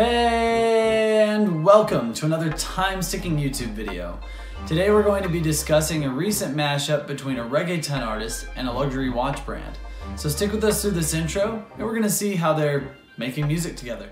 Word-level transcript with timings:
Hey, 0.00 1.26
and 1.28 1.62
welcome 1.62 2.14
to 2.14 2.24
another 2.24 2.48
time-sticking 2.52 3.36
YouTube 3.36 3.74
video. 3.74 4.18
Today 4.66 4.90
we're 4.90 5.02
going 5.02 5.22
to 5.22 5.28
be 5.28 5.42
discussing 5.42 6.06
a 6.06 6.08
recent 6.08 6.56
mashup 6.56 7.06
between 7.06 7.38
a 7.38 7.44
reggaeton 7.44 8.00
artist 8.00 8.46
and 8.56 8.66
a 8.66 8.72
luxury 8.72 9.10
watch 9.10 9.44
brand. 9.44 9.76
So 10.16 10.30
stick 10.30 10.52
with 10.52 10.64
us 10.64 10.80
through 10.80 10.92
this 10.92 11.12
intro, 11.12 11.62
and 11.74 11.84
we're 11.84 11.92
going 11.92 12.02
to 12.02 12.08
see 12.08 12.34
how 12.34 12.54
they're 12.54 12.96
making 13.18 13.46
music 13.46 13.76
together. 13.76 14.08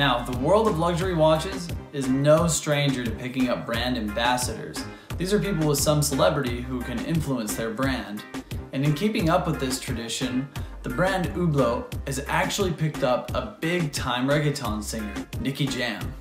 Now, 0.00 0.22
the 0.22 0.38
world 0.38 0.66
of 0.66 0.78
luxury 0.78 1.12
watches 1.12 1.68
is 1.92 2.08
no 2.08 2.46
stranger 2.46 3.04
to 3.04 3.10
picking 3.10 3.50
up 3.50 3.66
brand 3.66 3.98
ambassadors. 3.98 4.82
These 5.18 5.34
are 5.34 5.38
people 5.38 5.68
with 5.68 5.78
some 5.78 6.00
celebrity 6.00 6.62
who 6.62 6.80
can 6.80 7.04
influence 7.04 7.54
their 7.54 7.68
brand. 7.68 8.24
And 8.72 8.82
in 8.82 8.94
keeping 8.94 9.28
up 9.28 9.46
with 9.46 9.60
this 9.60 9.78
tradition, 9.78 10.48
the 10.82 10.88
brand 10.88 11.26
Hublot 11.26 12.06
has 12.06 12.24
actually 12.28 12.72
picked 12.72 13.04
up 13.04 13.30
a 13.34 13.58
big 13.60 13.92
time 13.92 14.26
reggaeton 14.26 14.82
singer, 14.82 15.12
Nicky 15.38 15.66
Jam. 15.66 16.14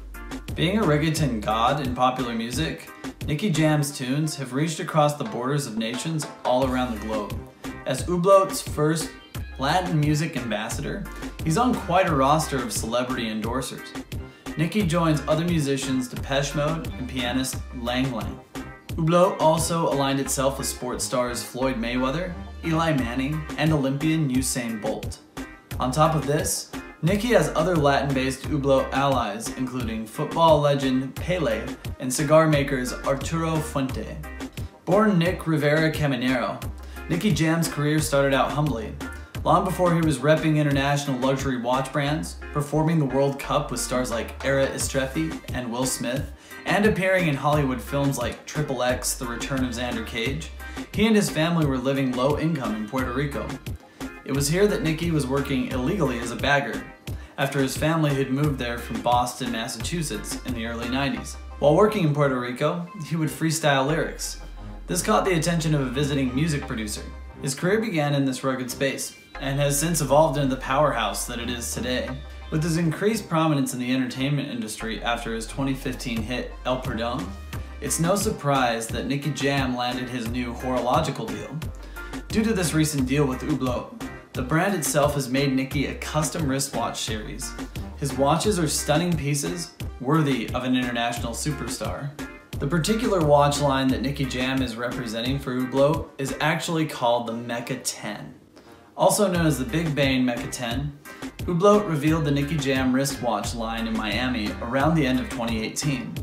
Being 0.56 0.80
a 0.80 0.84
reggaeton 0.84 1.40
god 1.40 1.88
in 1.88 1.96
popular 1.96 2.36
music, 2.36 2.92
Nicky 3.28 3.50
Jam's 3.50 3.98
tunes 3.98 4.36
have 4.36 4.52
reached 4.52 4.82
across 4.82 5.16
the 5.16 5.24
borders 5.24 5.68
of 5.68 5.78
nations 5.78 6.28
all 6.44 6.70
around 6.70 7.00
the 7.00 7.06
globe. 7.06 7.34
As 7.86 8.04
Hublot's 8.04 8.62
first 8.62 9.10
Latin 9.60 10.00
music 10.00 10.38
ambassador, 10.38 11.04
he's 11.44 11.58
on 11.58 11.76
quite 11.76 12.08
a 12.08 12.16
roster 12.16 12.58
of 12.64 12.72
celebrity 12.72 13.30
endorsers. 13.30 14.06
Nicky 14.58 14.84
joins 14.84 15.22
other 15.28 15.44
musicians 15.44 16.08
Depeche 16.08 16.56
Mode 16.56 16.88
and 16.94 17.10
pianist 17.10 17.58
Lang 17.76 18.10
Lang. 18.14 18.40
Hublot 18.96 19.40
also 19.42 19.92
aligned 19.92 20.22
itself 20.22 20.58
with 20.58 20.66
sports 20.66 21.04
stars 21.04 21.44
Floyd 21.44 21.76
Mayweather, 21.76 22.34
Eli 22.66 22.94
Manning, 22.94 23.42
and 23.58 23.74
Olympian 23.74 24.34
Usain 24.34 24.82
Bolt. 24.82 25.20
On 25.78 25.92
top 25.92 26.16
of 26.16 26.26
this, 26.26 26.72
Nicky 27.02 27.30
has 27.30 27.50
other 27.50 27.76
Latin-based 27.76 28.44
Hublot 28.44 28.90
allies, 28.94 29.50
including 29.58 30.06
football 30.06 30.62
legend 30.62 31.16
Pele 31.16 31.66
and 32.00 32.14
cigar 32.14 32.48
makers 32.48 32.94
Arturo 32.94 33.58
Fuente. 33.58 34.18
Born 34.86 35.20
Nick 35.20 35.48
Rivera 35.48 35.92
Caminero, 35.92 36.62
Nicky 37.10 37.34
Jam's 37.34 37.68
career 37.68 38.00
started 38.00 38.34
out 38.34 38.52
humbly, 38.52 38.94
Long 39.46 39.64
before 39.64 39.96
he 39.96 40.02
was 40.02 40.18
repping 40.18 40.58
international 40.58 41.18
luxury 41.18 41.62
watch 41.62 41.94
brands, 41.94 42.36
performing 42.52 43.00
the 43.00 43.06
World 43.06 43.40
Cup 43.40 43.72
with 43.72 43.80
stars 43.80 44.12
like 44.12 44.44
Era 44.46 44.68
Istrefi 44.68 45.40
and 45.54 45.72
Will 45.72 45.86
Smith, 45.86 46.34
and 46.66 46.86
appearing 46.86 47.30
in 47.30 47.36
Hollywood 47.36 47.82
films 47.82 48.18
like 48.18 48.46
Triple 48.46 48.84
X 48.84 49.16
The 49.16 49.26
Return 49.26 49.64
of 49.64 49.72
Xander 49.72 50.06
Cage, 50.06 50.50
he 50.94 51.08
and 51.08 51.16
his 51.16 51.30
family 51.30 51.66
were 51.66 51.78
living 51.78 52.12
low 52.12 52.38
income 52.38 52.76
in 52.76 52.90
Puerto 52.90 53.14
Rico. 53.14 53.48
It 54.26 54.36
was 54.36 54.50
here 54.50 54.68
that 54.68 54.84
Nicky 54.84 55.10
was 55.10 55.26
working 55.26 55.72
illegally 55.72 56.20
as 56.20 56.32
a 56.32 56.36
bagger, 56.36 56.84
after 57.38 57.62
his 57.62 57.78
family 57.78 58.14
had 58.14 58.32
moved 58.32 58.60
there 58.60 58.78
from 58.78 59.02
Boston, 59.02 59.54
Massachusetts 59.54 60.38
in 60.48 60.54
the 60.54 60.66
early 60.66 60.88
90s. 60.88 61.36
While 61.60 61.78
working 61.78 62.04
in 62.04 62.14
Puerto 62.14 62.38
Rico, 62.38 62.86
he 63.08 63.16
would 63.16 63.30
freestyle 63.30 63.88
lyrics. 63.88 64.42
This 64.88 65.02
caught 65.02 65.24
the 65.24 65.38
attention 65.38 65.74
of 65.74 65.82
a 65.82 65.90
visiting 65.90 66.36
music 66.36 66.68
producer. 66.68 67.04
His 67.42 67.56
career 67.56 67.80
began 67.80 68.16
in 68.16 68.26
this 68.26 68.44
rugged 68.44 68.70
space, 68.70 69.16
and 69.40 69.60
has 69.60 69.80
since 69.80 70.02
evolved 70.02 70.38
into 70.38 70.54
the 70.54 70.62
powerhouse 70.62 71.26
that 71.28 71.40
it 71.40 71.50
is 71.50 71.74
today. 71.74 72.10
With 72.52 72.64
his 72.64 72.78
increased 72.78 73.30
prominence 73.30 73.74
in 73.74 73.80
the 73.80 73.94
entertainment 73.94 74.50
industry 74.50 75.02
after 75.04 75.34
his 75.34 75.46
2015 75.46 76.22
hit 76.22 76.52
El 76.66 76.82
Perdón, 76.82 77.26
it's 77.82 78.00
no 78.00 78.16
surprise 78.16 78.88
that 78.88 79.06
Nicky 79.06 79.32
Jam 79.32 79.76
landed 79.76 80.10
his 80.10 80.30
new 80.30 80.54
horological 80.54 81.26
deal. 81.26 81.58
Due 82.28 82.44
to 82.44 82.54
this 82.54 82.74
recent 82.74 83.08
deal 83.08 83.26
with 83.26 83.42
Hublot, 83.42 84.02
the 84.34 84.42
brand 84.42 84.76
itself 84.76 85.16
has 85.16 85.30
made 85.30 85.54
Nicky 85.54 85.88
a 85.88 85.96
custom 85.96 86.48
wristwatch 86.48 87.00
series. 87.00 87.52
His 87.98 88.18
watches 88.18 88.60
are 88.60 88.68
stunning 88.68 89.16
pieces, 89.16 89.74
worthy 90.00 90.50
of 90.52 90.64
an 90.64 90.76
international 90.76 91.34
superstar. 91.34 92.12
The 92.60 92.68
particular 92.68 93.26
watch 93.26 93.62
line 93.62 93.88
that 93.90 94.02
Nicky 94.02 94.26
Jam 94.26 94.62
is 94.62 94.76
representing 94.76 95.40
for 95.40 95.56
Hublot 95.56 96.10
is 96.18 96.36
actually 96.42 96.86
called 96.86 97.28
the 97.28 97.34
Meca 97.34 97.80
10. 97.84 98.34
Also 99.00 99.32
known 99.32 99.46
as 99.46 99.58
the 99.58 99.64
Big 99.64 99.96
Bang 99.96 100.26
Meca 100.26 100.52
10, 100.52 100.92
Hublot 101.46 101.88
revealed 101.88 102.26
the 102.26 102.32
Nicky 102.32 102.58
Jam 102.58 102.94
wristwatch 102.94 103.56
line 103.56 103.88
in 103.88 103.96
Miami 103.96 104.52
around 104.62 104.94
the 104.94 105.08
end 105.08 105.22
of 105.22 105.30
2018. 105.30 106.14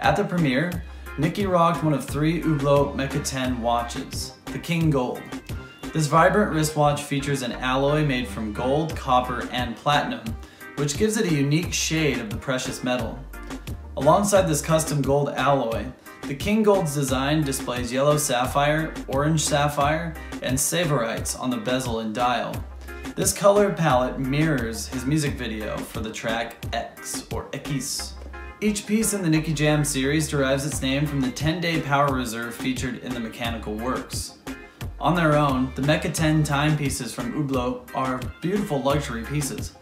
At 0.00 0.16
the 0.16 0.24
premiere, 0.24 0.82
Nicky 1.16 1.46
rocked 1.46 1.84
one 1.84 1.94
of 1.94 2.04
three 2.04 2.42
Hublot 2.42 2.96
Meca 2.96 3.24
10 3.24 3.62
watches, 3.62 4.32
the 4.46 4.58
King 4.58 4.90
Gold. 4.90 5.22
This 5.92 6.08
vibrant 6.08 6.52
wristwatch 6.52 7.04
features 7.04 7.42
an 7.42 7.52
alloy 7.52 8.04
made 8.04 8.26
from 8.26 8.52
gold, 8.52 8.96
copper, 8.96 9.48
and 9.52 9.76
platinum, 9.76 10.24
which 10.74 10.98
gives 10.98 11.18
it 11.18 11.30
a 11.30 11.34
unique 11.34 11.72
shade 11.72 12.18
of 12.18 12.30
the 12.30 12.36
precious 12.36 12.82
metal. 12.82 13.16
Alongside 13.96 14.48
this 14.48 14.60
custom 14.60 15.02
gold 15.02 15.28
alloy, 15.28 15.86
the 16.28 16.34
King 16.34 16.62
Gold's 16.62 16.94
design 16.94 17.40
displays 17.40 17.90
yellow 17.90 18.18
sapphire, 18.18 18.92
orange 19.06 19.42
sapphire, 19.42 20.12
and 20.42 20.58
Tsavorite 20.58 21.34
on 21.40 21.48
the 21.48 21.56
bezel 21.56 22.00
and 22.00 22.14
dial. 22.14 22.54
This 23.16 23.32
color 23.32 23.72
palette 23.72 24.18
mirrors 24.18 24.88
his 24.88 25.06
music 25.06 25.36
video 25.36 25.78
for 25.78 26.00
the 26.00 26.12
track 26.12 26.56
X 26.74 27.26
or 27.32 27.48
X. 27.54 28.12
Each 28.60 28.86
piece 28.86 29.14
in 29.14 29.22
the 29.22 29.30
Nicky 29.30 29.54
Jam 29.54 29.86
series 29.86 30.28
derives 30.28 30.66
its 30.66 30.82
name 30.82 31.06
from 31.06 31.22
the 31.22 31.32
10-day 31.32 31.80
power 31.80 32.12
reserve 32.12 32.54
featured 32.54 32.98
in 32.98 33.14
the 33.14 33.20
Mechanical 33.20 33.74
Works. 33.76 34.36
On 35.00 35.14
their 35.14 35.34
own, 35.34 35.72
the 35.76 35.82
Meca 35.82 36.12
10 36.12 36.44
timepieces 36.44 37.14
from 37.14 37.32
Hublot 37.32 37.88
are 37.94 38.20
beautiful 38.42 38.82
luxury 38.82 39.24
pieces. 39.24 39.76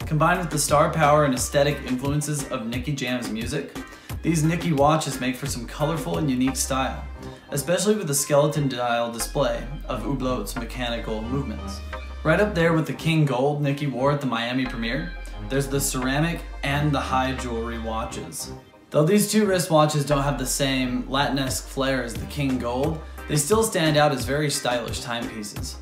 Combined 0.00 0.40
with 0.40 0.50
the 0.50 0.58
star 0.58 0.90
power 0.90 1.26
and 1.26 1.34
aesthetic 1.34 1.78
influences 1.86 2.48
of 2.48 2.66
Nicky 2.66 2.92
Jam's 2.92 3.30
music, 3.30 3.76
these 4.22 4.44
Nicky 4.44 4.72
watches 4.72 5.20
make 5.20 5.34
for 5.34 5.46
some 5.46 5.66
colorful 5.66 6.18
and 6.18 6.30
unique 6.30 6.54
style, 6.54 7.04
especially 7.50 7.96
with 7.96 8.06
the 8.06 8.14
skeleton 8.14 8.68
dial 8.68 9.10
display 9.10 9.64
of 9.88 10.02
Hublot's 10.02 10.54
mechanical 10.54 11.20
movements. 11.22 11.80
Right 12.22 12.38
up 12.38 12.54
there 12.54 12.72
with 12.72 12.86
the 12.86 12.92
King 12.92 13.24
Gold 13.24 13.60
Nicky 13.60 13.88
wore 13.88 14.12
at 14.12 14.20
the 14.20 14.28
Miami 14.28 14.64
premiere, 14.64 15.12
there's 15.48 15.66
the 15.66 15.80
ceramic 15.80 16.40
and 16.62 16.92
the 16.92 17.00
high 17.00 17.32
jewelry 17.32 17.80
watches. 17.80 18.52
Though 18.90 19.04
these 19.04 19.28
two 19.28 19.44
wristwatches 19.44 20.06
don't 20.06 20.22
have 20.22 20.38
the 20.38 20.46
same 20.46 21.08
Latinesque 21.10 21.66
flair 21.66 22.04
as 22.04 22.14
the 22.14 22.26
King 22.26 22.58
Gold, 22.58 23.00
they 23.26 23.36
still 23.36 23.64
stand 23.64 23.96
out 23.96 24.12
as 24.12 24.24
very 24.24 24.50
stylish 24.50 25.00
timepieces. 25.00 25.78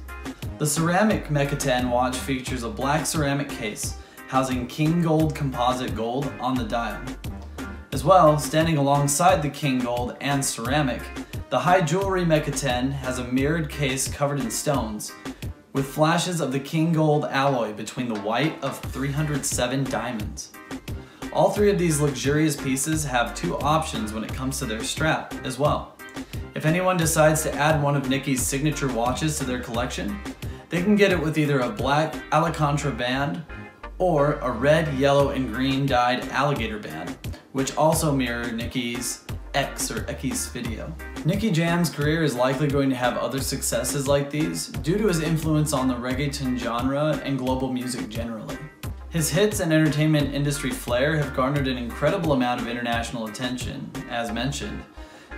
The 0.56 0.66
ceramic 0.66 1.28
10 1.28 1.90
watch 1.90 2.16
features 2.16 2.62
a 2.62 2.70
black 2.70 3.04
ceramic 3.04 3.50
case 3.50 3.96
housing 4.28 4.66
King 4.66 5.02
Gold 5.02 5.34
composite 5.34 5.94
gold 5.94 6.32
on 6.40 6.54
the 6.54 6.64
dial. 6.64 7.02
As 7.92 8.04
well, 8.04 8.38
standing 8.38 8.76
alongside 8.76 9.42
the 9.42 9.50
King 9.50 9.80
Gold 9.80 10.16
and 10.20 10.44
ceramic, 10.44 11.02
the 11.48 11.58
high 11.58 11.80
jewelry 11.80 12.24
10 12.24 12.92
has 12.92 13.18
a 13.18 13.24
mirrored 13.24 13.68
case 13.68 14.06
covered 14.06 14.38
in 14.38 14.48
stones, 14.48 15.12
with 15.72 15.86
flashes 15.86 16.40
of 16.40 16.52
the 16.52 16.60
King 16.60 16.92
Gold 16.92 17.24
alloy 17.24 17.72
between 17.72 18.06
the 18.06 18.20
white 18.20 18.62
of 18.62 18.78
307 18.78 19.82
diamonds. 19.84 20.52
All 21.32 21.50
three 21.50 21.68
of 21.68 21.80
these 21.80 22.00
luxurious 22.00 22.54
pieces 22.54 23.04
have 23.04 23.34
two 23.34 23.58
options 23.58 24.12
when 24.12 24.22
it 24.22 24.32
comes 24.32 24.60
to 24.60 24.66
their 24.66 24.84
strap 24.84 25.34
as 25.44 25.58
well. 25.58 25.96
If 26.54 26.66
anyone 26.66 26.96
decides 26.96 27.42
to 27.42 27.54
add 27.54 27.82
one 27.82 27.96
of 27.96 28.08
Nicky's 28.08 28.40
signature 28.40 28.88
watches 28.88 29.36
to 29.38 29.44
their 29.44 29.60
collection, 29.60 30.16
they 30.68 30.80
can 30.80 30.94
get 30.94 31.10
it 31.10 31.20
with 31.20 31.36
either 31.36 31.58
a 31.58 31.70
black 31.70 32.14
Alcantara 32.32 32.92
band 32.92 33.42
or 33.98 34.34
a 34.34 34.50
red, 34.50 34.94
yellow, 34.94 35.30
and 35.30 35.52
green 35.52 35.86
dyed 35.86 36.28
alligator 36.28 36.78
band, 36.78 37.16
which 37.52 37.76
also 37.76 38.12
mirror 38.12 38.50
Nicky's 38.52 39.24
X 39.54 39.90
or 39.90 40.06
X 40.08 40.48
video. 40.48 40.92
Nicky 41.24 41.50
Jam's 41.50 41.90
career 41.90 42.22
is 42.22 42.34
likely 42.34 42.68
going 42.68 42.88
to 42.90 42.96
have 42.96 43.16
other 43.16 43.40
successes 43.40 44.06
like 44.06 44.30
these 44.30 44.68
due 44.68 44.96
to 44.96 45.08
his 45.08 45.20
influence 45.20 45.72
on 45.72 45.88
the 45.88 45.94
reggaeton 45.94 46.58
genre 46.58 47.20
and 47.24 47.38
global 47.38 47.72
music 47.72 48.08
generally. 48.08 48.56
His 49.10 49.30
hits 49.30 49.58
and 49.58 49.72
entertainment 49.72 50.34
industry 50.34 50.70
flair 50.70 51.16
have 51.16 51.34
garnered 51.34 51.66
an 51.66 51.76
incredible 51.76 52.32
amount 52.32 52.60
of 52.60 52.68
international 52.68 53.26
attention, 53.26 53.90
as 54.08 54.30
mentioned. 54.30 54.84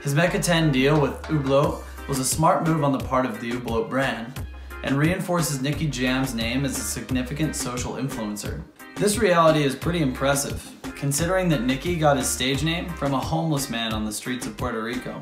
His 0.02 0.14
Meca 0.14 0.42
10 0.42 0.72
deal 0.72 1.00
with 1.00 1.22
Hublot 1.22 1.82
was 2.08 2.18
a 2.18 2.24
smart 2.24 2.66
move 2.66 2.84
on 2.84 2.92
the 2.92 2.98
part 2.98 3.24
of 3.24 3.40
the 3.40 3.52
Hublot 3.52 3.88
brand, 3.88 4.44
and 4.82 4.98
reinforces 4.98 5.62
Nicky 5.62 5.86
Jam's 5.86 6.34
name 6.34 6.64
as 6.64 6.76
a 6.76 6.82
significant 6.82 7.54
social 7.56 7.94
influencer. 7.94 8.62
This 8.96 9.16
reality 9.18 9.62
is 9.62 9.74
pretty 9.74 10.02
impressive, 10.02 10.71
considering 11.02 11.48
that 11.48 11.64
Nicky 11.64 11.96
got 11.96 12.16
his 12.16 12.28
stage 12.28 12.62
name 12.62 12.88
from 12.90 13.12
a 13.12 13.18
homeless 13.18 13.68
man 13.68 13.92
on 13.92 14.04
the 14.04 14.12
streets 14.12 14.46
of 14.46 14.56
Puerto 14.56 14.80
Rico. 14.80 15.20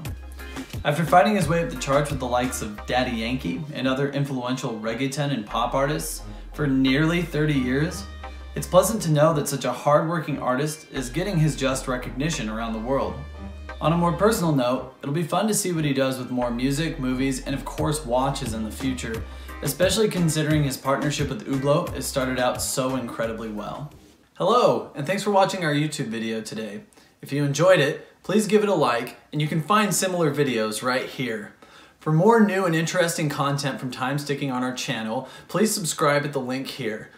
After 0.85 1.07
fighting 1.07 1.35
his 1.35 1.49
way 1.49 1.65
up 1.65 1.71
the 1.71 1.77
charts 1.77 2.11
with 2.11 2.21
the 2.21 2.27
likes 2.27 2.61
of 2.61 2.85
Daddy 2.85 3.17
Yankee 3.17 3.63
and 3.73 3.89
other 3.89 4.11
influential 4.11 4.79
reggaeton 4.79 5.33
and 5.33 5.47
pop 5.47 5.73
artists 5.73 6.21
for 6.53 6.67
nearly 6.67 7.23
30 7.23 7.55
years, 7.55 8.05
It's 8.55 8.67
pleasant 8.67 9.01
to 9.05 9.11
know 9.11 9.33
that 9.33 9.49
such 9.49 9.65
a 9.65 9.73
hardworking 9.73 10.39
artist 10.39 10.87
is 10.93 11.09
getting 11.09 11.39
his 11.39 11.57
just 11.57 11.89
recognition 11.89 12.51
around 12.51 12.75
the 12.75 12.79
world. 12.81 13.15
On 13.81 13.95
a 13.95 13.97
more 13.97 14.13
personal 14.13 14.53
note, 14.53 14.93
it'll 15.03 15.15
be 15.15 15.23
fun 15.23 15.49
to 15.49 15.55
see 15.55 15.73
what 15.73 15.87
he 15.87 15.95
does 15.95 16.19
with 16.19 16.31
more 16.31 16.51
music, 16.51 17.01
movies, 17.01 17.47
and 17.47 17.55
of 17.55 17.65
course 17.65 18.05
watches 18.05 18.53
in 18.53 18.65
the 18.65 18.71
future, 18.71 19.23
especially 19.63 20.11
considering 20.11 20.63
his 20.63 20.77
partnership 20.77 21.31
with 21.31 21.47
Hublot 21.47 21.95
has 21.95 22.05
started 22.05 22.39
out 22.39 22.61
so 22.61 22.97
incredibly 22.97 23.49
well. 23.49 23.91
Hello, 24.41 24.91
and 24.95 25.07
thanks 25.07 25.23
for 25.23 25.31
watching 25.31 25.67
our 25.67 25.75
YouTube 25.75 26.07
video 26.07 26.41
today. 26.41 26.81
If 27.21 27.31
you 27.31 27.45
enjoyed 27.45 27.79
it, 27.79 28.09
please 28.23 28.47
give 28.47 28.63
it 28.63 28.71
a 28.71 28.75
like, 28.75 29.17
and 29.33 29.43
you 29.43 29.47
can 29.47 29.61
find 29.61 29.95
similar 29.95 30.35
videos 30.35 30.83
right 30.83 31.05
here. 31.05 31.53
For 31.99 32.11
more 32.11 32.41
new 32.41 32.65
and 32.65 32.75
interesting 32.75 33.29
content 33.29 33.79
from 33.79 33.91
Time 33.91 34.19
Sticking 34.19 34.51
on 34.51 34.65
our 34.65 34.73
channel, 34.73 35.29
please 35.49 35.75
subscribe 35.75 36.25
at 36.25 36.33
the 36.33 36.41
link 36.41 36.69
here. 36.69 37.11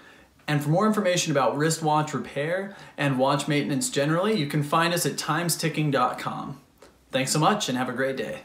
And 0.48 0.64
for 0.64 0.70
more 0.70 0.84
information 0.84 1.30
about 1.30 1.56
wristwatch 1.56 2.12
repair 2.12 2.74
and 2.98 3.20
watch 3.20 3.46
maintenance 3.46 3.88
generally, 3.88 4.36
you 4.36 4.48
can 4.48 4.64
find 4.64 4.92
us 4.92 5.06
at 5.06 5.12
timesticking.com. 5.12 6.60
Thanks 7.12 7.30
so 7.30 7.38
much 7.38 7.68
and 7.68 7.78
have 7.78 7.88
a 7.88 7.92
great 7.92 8.16
day. 8.16 8.40